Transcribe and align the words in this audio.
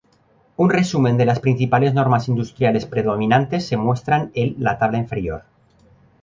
Un 0.57 0.71
resumen 0.71 1.15
de 1.15 1.25
las 1.25 1.39
principales 1.39 1.93
normas 1.93 2.27
industriales 2.27 2.87
predominantes 2.87 3.67
se 3.67 3.77
muestran 3.77 4.31
el 4.33 4.55
la 4.57 4.79
tabla 4.79 4.97
inferior. 4.97 5.43